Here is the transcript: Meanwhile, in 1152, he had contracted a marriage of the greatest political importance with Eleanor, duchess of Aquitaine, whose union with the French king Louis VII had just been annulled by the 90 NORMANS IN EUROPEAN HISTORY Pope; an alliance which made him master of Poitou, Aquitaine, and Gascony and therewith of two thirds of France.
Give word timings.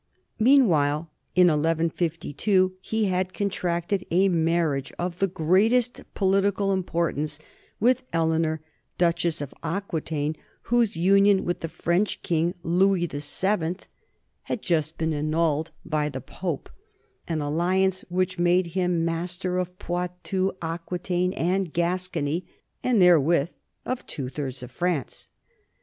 Meanwhile, 0.39 1.11
in 1.35 1.49
1152, 1.49 2.73
he 2.81 3.05
had 3.05 3.35
contracted 3.35 4.03
a 4.09 4.29
marriage 4.29 4.91
of 4.97 5.19
the 5.19 5.27
greatest 5.27 6.01
political 6.15 6.73
importance 6.73 7.37
with 7.79 8.01
Eleanor, 8.11 8.61
duchess 8.97 9.41
of 9.41 9.53
Aquitaine, 9.61 10.35
whose 10.63 10.97
union 10.97 11.45
with 11.45 11.59
the 11.59 11.69
French 11.69 12.23
king 12.23 12.55
Louis 12.63 13.05
VII 13.11 13.75
had 14.41 14.63
just 14.63 14.97
been 14.97 15.13
annulled 15.13 15.69
by 15.85 16.09
the 16.09 16.17
90 16.17 16.31
NORMANS 16.31 16.49
IN 16.49 16.49
EUROPEAN 16.49 16.71
HISTORY 17.27 17.27
Pope; 17.27 17.27
an 17.37 17.41
alliance 17.41 18.05
which 18.09 18.39
made 18.39 18.65
him 18.73 19.05
master 19.05 19.59
of 19.59 19.77
Poitou, 19.77 20.51
Aquitaine, 20.63 21.33
and 21.33 21.71
Gascony 21.71 22.47
and 22.83 22.99
therewith 22.99 23.51
of 23.85 24.07
two 24.07 24.29
thirds 24.29 24.63
of 24.63 24.71
France. 24.71 25.29